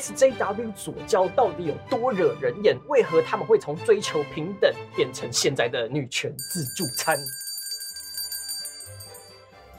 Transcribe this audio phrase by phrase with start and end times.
[0.00, 2.74] SJW 左交到底有多惹人厌？
[2.88, 7.18] 为何他们会从追求平等变成现在的女权自助餐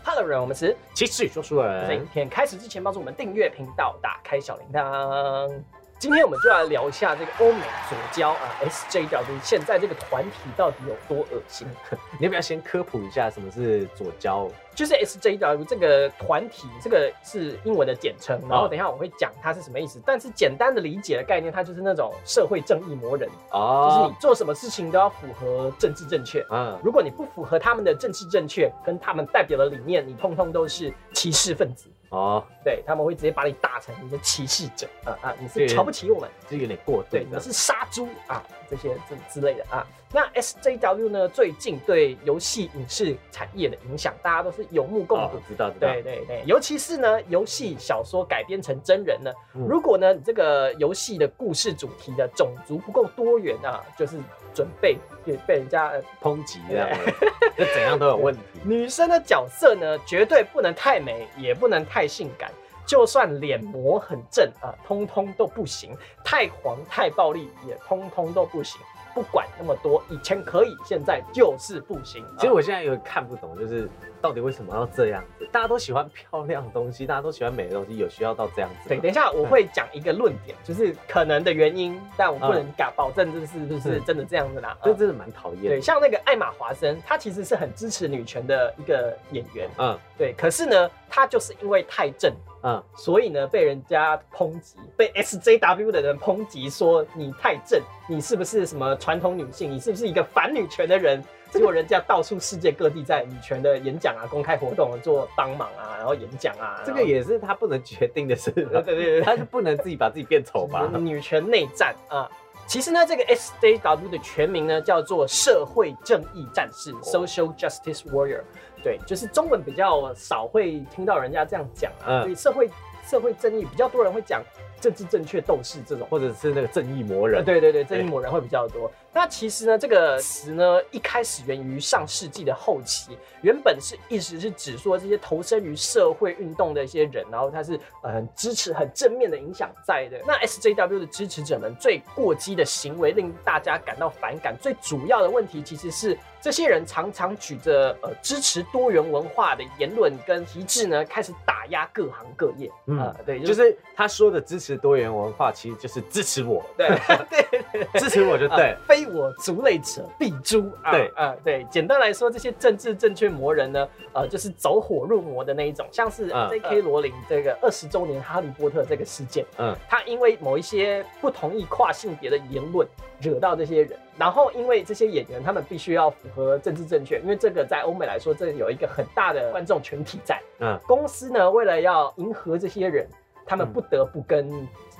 [0.03, 5.49] ？Hello，人，我们是其实说书在影人，片开始之前，帮助我们订阅频道，打开小铃铛。
[5.97, 11.67] 今天我们就来聊一下这个欧美左交啊 SJW 现在这个团体到底有多恶心。
[12.19, 14.49] 你要不要先科普一下什么是左交？
[14.73, 20.01] 就是 SJW 这个团体，这个是英文的简称，然后哦等一下我会讲它是什么意思。
[20.05, 26.45] 但是简单的理解的概念，它就是那种社会正义魔人，就是你哦，做什么事情都要符合政治正确。
[26.49, 31.89] 嗯，如果你不符合他们的政治正确跟他们代表的理念，你通通都是歧视分子。
[32.09, 35.35] 哦，对他们会直接把你打成你的歧视者啊啊！
[35.39, 37.37] 你是瞧不起我们，这有点过对，分的。
[37.37, 39.85] 你是杀猪啊，这些这之类的啊。
[40.13, 45.41] 那 SJW 呢，最近对游戏影视产业的影响，大家都是有目共睹哦。
[45.47, 45.87] 知道知道。
[45.91, 54.17] 对对对，尤其是呢，游戏小说改编成真人呢，嗯如果呢你这个游戏的故事主题的种族不够多元啊，就是
[54.53, 57.11] 准备被被人家、呃抨击这样的，
[57.57, 58.41] 就怎样都有问题。
[58.63, 62.51] 女生的角色呢，绝对不能太美，也不能太性感。
[62.85, 65.91] 就算脸模很正啊，通通都不行；
[66.23, 68.79] 太黄太暴力也通通都不行。
[69.13, 72.25] 不管那么多，以前可以，现在就是不行。
[72.37, 73.89] 其实啊我现在有点看不懂，就是
[74.21, 75.45] 到底为什么要这样子？
[75.51, 84.69] 大家都喜欢漂亮的东西，大家都喜欢美的东西，有需要到这样子对，等一下我会讲一个论点，就是可能的原因，但我不能敢保证这是不是嗯真的这样子啦。
[84.69, 99.71] 啊这真的蛮讨厌对，像那个艾玛华森，她其实是很支持女权的一个演员，嗯对，可是呢，她就是因为太正，嗯，所以呢，被人家抨击，被 SJW 的人抨击说你太正，你是不是什么传统女性？
[99.71, 101.23] 你是不是一个反女权的人？
[101.49, 110.89] 结果人家到处世界各地在女权的演讲啊、公开活动做帮忙啊，然后演讲啊，这个也是他不能决定的事对对对， 他是不能自己把自己变丑吧？
[110.97, 112.29] 女权内战啊。
[112.71, 118.43] 其实呢，这个 SJW 的全名呢叫做社会正义战士 （Social Justice Warrior）。
[118.81, 122.23] 对，就是中文比较少会听到人家这样讲啊。
[122.23, 122.69] 嗯所以社会
[123.05, 124.41] 社会正义比较多人会讲
[124.79, 126.07] 政治正确斗士这种。
[126.09, 127.43] 或者是那个正义魔呃人？
[127.43, 128.89] 对对对，正义魔人会比较多。
[129.13, 140.19] 那其实呢，这个词呢，一开始源于上世纪的后期，原本是意思是指说这些投身于社会运动的一些人，然后他是呃很支持很正面的影响在的。
[140.27, 152.71] 那 SJW 的支持者们最过激的行为令大家感到反感，最主要的问题其实是这些人常常举着呃支持多元文化的言论跟旗帜呢，开始打压各行各业。
[152.87, 153.53] 嗯啊、对，就。
[153.53, 156.87] 是他说的支持多元文化，其实就是支持我，对
[157.29, 157.60] 对对
[157.99, 158.77] 支持我就对啊。
[158.87, 160.91] 非我族类者必诛啊！
[160.91, 166.81] 对啊，对，简单来说，这些政治正确魔人呢，呃，就是走火入魔的那一种，像是嗯 J.K.
[166.81, 172.87] 罗琳这个二十周年哈利波特这个事件，嗯，他因为某一些不同意跨性别的言论
[173.19, 183.07] 惹到这些人，然后因为这些演员他们必须要符合政治正确，因为这个在欧美来说，这有一个很大的观众群体在，嗯，公司呢为了要迎合这些人，
[183.51, 184.49] 他们嗯不得不跟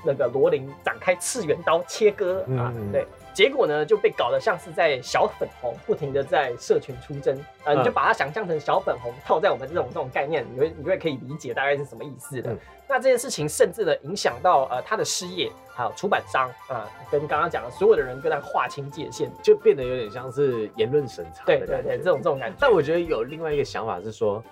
[0.04, 3.06] 那个罗琳展开次元刀切割啊，嗯对。
[3.32, 12.52] 结果呢，就被搞得像是在小粉红，不停的在社群出征，呃，嗯你就把它想象成小粉红套在我们这种这种概念，你会你会可以理解大概是什么意思的。
[12.52, 19.32] 嗯那这件事情甚至呢影响到呃他的事业，还有出版商啊、跟刚刚讲的所有的人跟他划清界限。
[19.42, 22.56] 就变得有点像是言论审查对对对，这种这种感觉。
[22.60, 24.44] 但我觉得有另外一个想法是说，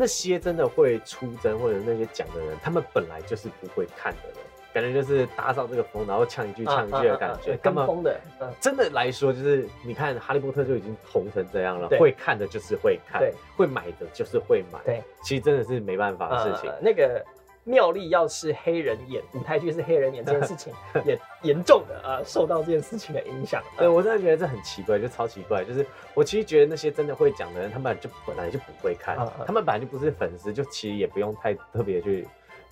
[0.00, 4.36] 那些真的会出征或者那些讲的人，他们本来就是不会看的人，
[4.72, 7.58] 感觉就是搭上这个风，然后呛一句呛一句的感觉。
[7.60, 13.20] 跟风的，嗯，真的来说，就是你看《哈利波特》就已经红成这样了，会看的就是会看，
[13.56, 14.78] 会买的就是会买。
[14.84, 16.70] 对，其实真的是没办法的事情。
[16.70, 17.20] 呃那个
[17.64, 20.72] 妙丽要是黑人演舞台剧是黑人演这件事情，
[21.04, 23.62] 也严重的啊受到这件事情的影响。
[23.76, 25.64] 对，我真的觉得这很奇怪，就超奇怪。
[25.64, 32.26] 就是我其实觉得那些真的会讲的人，他们就本来就不会看嗯嗯，他们本来就不是粉丝，就其实也不用太特别去。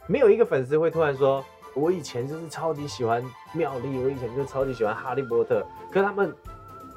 [0.07, 1.45] 没有一个粉丝会突然说，
[1.75, 6.35] 我以前就是超级喜欢妙丽，我以前就超级喜欢哈利波特，可是他们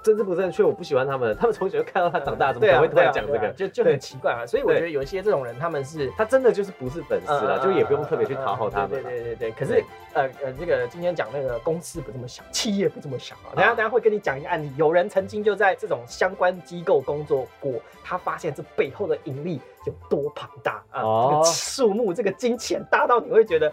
[0.03, 3.49] 政治不正确，我不喜欢他们， 他们从小就看到他长大，怎么会突然讲这个？
[3.49, 4.45] 就就很奇怪啊。
[4.45, 9.01] 所以我觉得有一些这种人，他们是他真的就是不是粉丝啦，就也不用特别去讨好他们对。
[9.03, 9.51] 对对对对。
[9.51, 13.55] 可是对呃呃，这个今天讲那个公司不这么想，企业不这么想啊。
[13.55, 17.73] 等下等下会跟你讲一个案例，有人曾经就在这种相关机构工作过，
[18.03, 21.01] 他发现这背后的盈利有多庞大啊！
[21.03, 23.71] 哦这个数目，这个金钱大到你会觉得，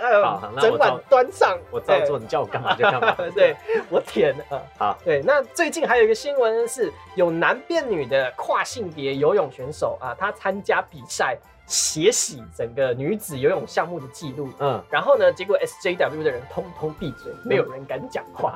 [0.00, 3.14] 呃好那，整碗端上，我照做，你叫我干嘛就干嘛。
[3.34, 3.56] 对
[3.90, 4.62] 我舔啊。
[4.78, 11.36] 好，对，那最近还有一个新闻是，有男变女的跨性别游泳选手啊，他参加比赛，
[11.66, 14.48] 血洗整个女子游泳项目的记录。
[14.60, 18.54] 嗯，然后呢，结果 SJW 的人通通闭嘴，没有人敢讲话。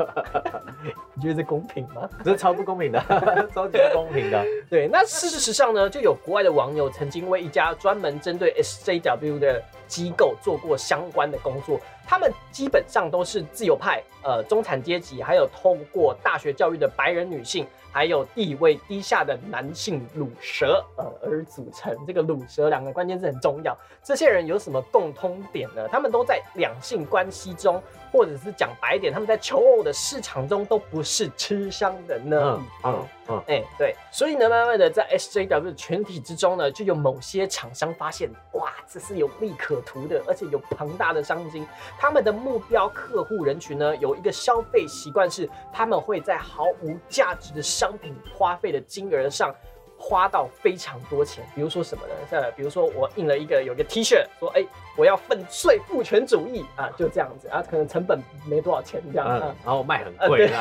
[1.15, 2.09] 你觉得这公平吗？
[2.25, 3.03] 这超不公平的，
[3.55, 4.45] 超级不公平的。
[4.71, 21.97] 对，那事实上呢，就有国外的网友曾经为一家专门针对 SJW 的机构做过相关的工作，他们基本上都是自由派、呃中产阶级，还有透过大学教育的白人女性，还有地位低下的男性乳蛇，呃而组成。
[22.07, 23.77] 这个乳蛇两个关键字很重要。
[24.03, 25.89] 这些人有什么共通点呢？
[25.89, 27.83] 他们都在两性关系中，
[28.13, 33.05] 或者是讲白一点，他们在求偶的市场中都不是吃香的呢嗯。
[33.29, 41.67] 嗯，哎、对，所以呢，慢慢的在 SJW 的群体之中呢，就有某些厂商发现，哇，这是有利可图的，而且有庞大的商机。
[41.99, 49.55] 他们的目标客户人群呢，有一个消费习惯是，他们会在毫无价值的商品花费的金额上。
[49.99, 52.15] 花到非常多钱，比如说什么呢？
[52.31, 54.65] 像比如说我印了一个有个 T 恤，说哎、
[54.97, 60.61] 我要粉碎父权主义啊，就这样子啊，可能成本没多少钱这样嗯啊，，然后卖很贵啦。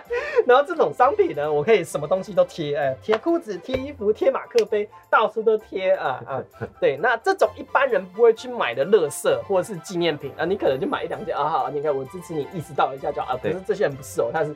[0.46, 6.42] 然后这种商品呢，我可以什么东西都贴，哎，贴裤子、贴衣服、贴马克杯，到处都贴啊啊！
[6.80, 13.40] 对，那这种一般人不会去买的乐色或者是纪念品啊，你可能就买一两件啊，好，你看我支持你，意识到一下就好啊。
[13.42, 14.54] 可是这些人不是哦，他是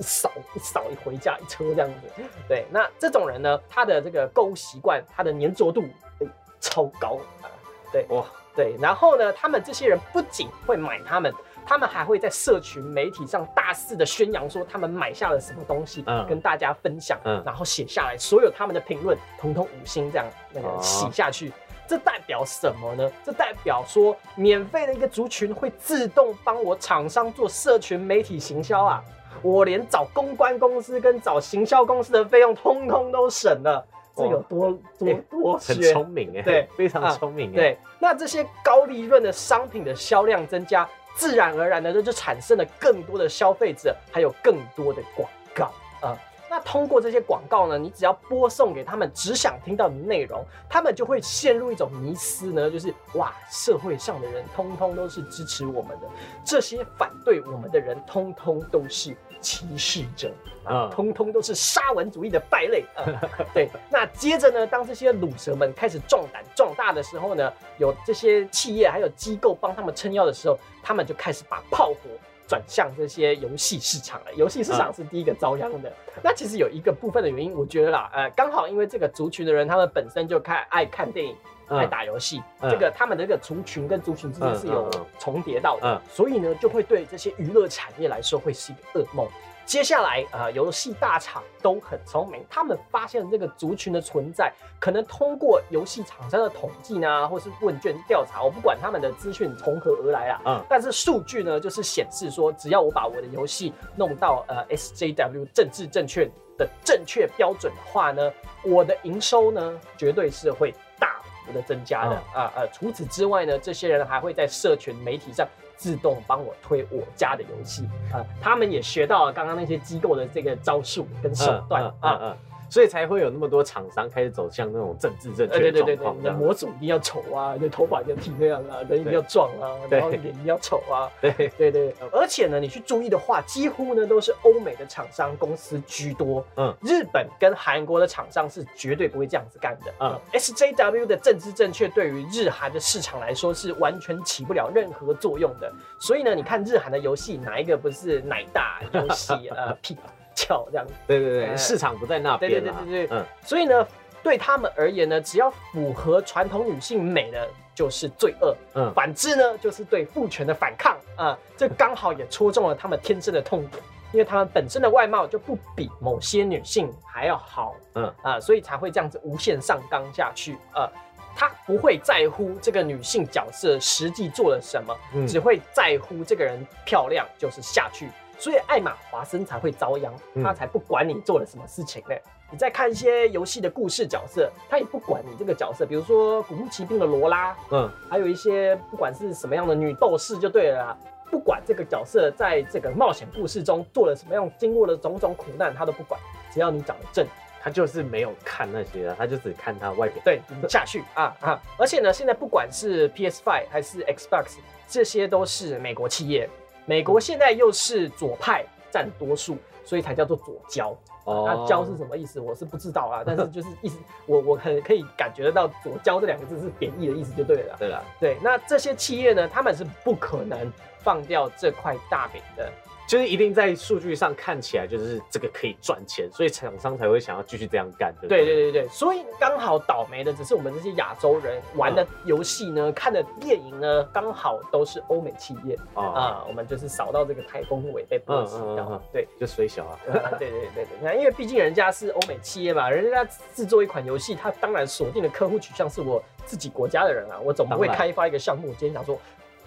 [0.00, 2.22] 一扫一扫一回家一车这样子。
[2.48, 5.84] 对，那这种人呢，他的这个购物习惯，他的粘着度、
[6.20, 6.26] 哎
[6.58, 7.46] 超高啊。
[7.92, 8.24] 对，哇，
[8.56, 11.32] 对，然后呢，他们这些人不仅会买他们，
[11.66, 21.52] 他们还会在社群媒体上大肆的宣扬说他们买下了什么东西，嗯跟大家分享，嗯然后写下来，所有他们的评论，统统五星这样那个哦洗下去。
[21.88, 23.10] 这代表什么呢？
[23.24, 29.02] 这代表说，免费的一个族群会自动帮我厂商做社群媒体行销啊！
[29.42, 33.86] 我连找公关公司跟找行销公司的费用，通通都省了。
[34.16, 37.54] 这有多多哎多很聪明哎，对非常啊聪明哎。
[37.54, 46.18] 对，那这些高利润的商品的销量增加，自然而然的就就产生了更多的消费者，还有更多的广告啊。
[46.60, 56.08] 那通过这些广告呢，你只要播送给他们只想听到的内容，他们就会陷入一种迷思呢，就是哇，社会上的人通通都是支持我们的，
[56.44, 60.30] 这些反对我们的人通通都是歧视者
[60.64, 63.08] 啊，嗯通通都是沙文主义的败类啊。
[63.54, 72.10] 对，那接着呢，当这些卤蛇们开始壮胆壮大的时候呢，有这些企业还有机构帮他们撑腰的时候，他们就开始把炮火
[72.50, 74.34] 转向这些游戏市场了。
[74.34, 75.92] 游戏市场是第一个遭殃的。
[76.20, 81.36] 那其实有一个部分的原因，我觉得啦，呃，刚好因为这个族群的人，他们本身就看爱看电影。
[81.70, 89.28] 爱打游戏，嗯这个他们的这个族群跟族群之间是有重叠到的，嗯所以呢，就会对这些娱乐产业来说会是一个噩梦。
[89.70, 100.64] 接下来啊、呃游戏大厂都很聪明，他们发现这个族群的存在，可能通过游戏厂商的统计呢，或是问卷调查，我不管他们的资讯从何而来啊，嗯。
[100.68, 106.28] 但是数据呢，就是显示说，只要我把我的游戏弄到呃 SJW 政治正确
[106.58, 108.28] 的正确标准的话呢，
[108.64, 111.09] 我的营收呢，绝对是会大
[111.50, 117.84] 幅的增加的、啊呃，除此之外呢，这些人还会在社群媒体上自动帮我推我家的游戏。
[118.12, 122.36] 啊、他们也学到了刚刚那些机构的这个招数跟手段、嗯啊。
[122.70, 126.32] 所以才会有那么多厂商开始走向那种政治正呃，确的对对对对，你的。
[126.32, 136.44] 模组一定要丑啊， 你的头发一定要剃那样啊，人一定要壮啊，然后脸一定要丑啊，对，对对对，而且呢，你去注意的话，几乎呢都是欧美的厂商公司居多。
[136.56, 139.92] 嗯日本跟韩国的厂商是绝对不会这样子干的。
[140.00, 145.70] 嗯，SJW 的政治正确对于日韩的市场来说是完全起不了任何作用的。
[145.98, 149.96] 所以呢，你看日韩的游戏，哪一个不是奶大游戏呃屁
[150.40, 150.94] 翘这样子？
[151.06, 151.56] 对对对，哎。
[151.56, 153.24] 市场不在那对边对对对对对，嗯。
[153.44, 153.86] 所以呢，
[154.22, 158.92] 对他们而言呢，只要符合传统女性美的就是罪恶，嗯。
[158.94, 163.82] 反之呢就是对父权的反抗啊、这刚好也戳中了他们天生的痛点，
[164.12, 168.14] 因为他们本身的外貌就不比某些女性还要好，嗯。
[168.22, 170.88] 啊、所以才会这样子无限上纲下去呃。
[171.36, 175.26] 他不会在乎这个女性角色实际做了什么，嗯。
[175.26, 178.08] 只会在乎这个人漂亮就是下去，
[178.40, 182.14] 所以艾玛华生才会遭殃，嗯他才不管你做了什么事情呢。
[182.50, 190.98] 你再看一些游戏的故事角色，他也不管你这个角色，比如说古墓奇兵的罗拉，嗯还有一些不管是什么样的女斗士就对了啦。
[191.30, 196.20] 不管这个角色在这个冒险故事中做了什么样，经过了种种苦难，他都不管，
[196.50, 197.24] 只要你长得正，
[197.60, 200.20] 他就是没有看那些的，他就只看他外表。
[200.24, 201.62] 对，下去啊啊！
[201.78, 204.56] 而且呢，现在不管是 PS Five 还是 Xbox，
[204.88, 206.50] 这些都是美国企业。
[206.86, 210.96] 美国现在又是左派占多数，所以才叫做左交。
[211.30, 212.40] 哦那交是什么意思？
[212.40, 217.76] 我是不知道啊，但是就是意思，我我很可以感觉得到左教这两个字是贬义的意思就对了。
[217.78, 222.70] 对了，对，那这些企业呢，他们是不可能放掉这块大饼的。
[223.08, 228.54] 就是一定在数据上看起来就是这个可以赚钱，所以厂商才会想要继续这样干，对不对对？
[228.54, 239.02] 对对对，所以刚好倒霉的只是我们这些亚洲人玩的游戏呢，看的电影呢，刚好都是欧美企业哦，啊，我们就是扫到这个台风尾被波及到。
[239.12, 243.22] 对，就水小啊，啊对对对对，那因为毕竟人家是欧美企业嘛，人家
[243.54, 249.18] 制作一款游戏，他当然锁定的客户取向是我自己国家的人啊，我总不会开发一个项目，今天想说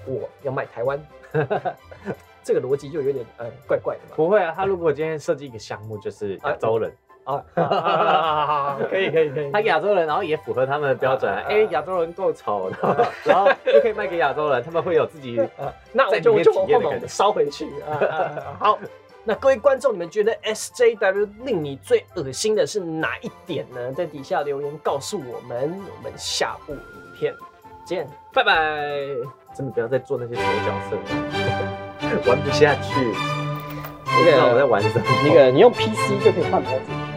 [0.07, 0.99] 我要卖台湾，
[2.43, 4.15] 这个逻辑就有点呃怪怪的嘛。
[4.15, 6.91] 不会啊，他如果今天设计一个项目就是亚洲人，
[7.23, 17.69] 啊，可以可以可以，他亚洲人，然后也符合他们的标准哎，亚洲人够丑，然后然后又可以卖给亚洲人，他们会有自己啊，那我在里面就就往后烧回去。
[17.81, 18.79] 啊好，
[19.25, 23.93] 那各位观众，你们觉得 SJW 令你最恶心的是哪一点呢？
[23.93, 26.79] 在底下留言告诉我们，我们下部影
[27.17, 27.33] 片
[27.85, 28.05] 见。
[28.33, 28.53] 拜拜。
[29.55, 33.13] 真的不要再做那些丑角色了， 玩不下去。
[34.05, 35.05] 我不知道我在玩什么。
[35.25, 37.12] 那个你用 PC 就可以换模组。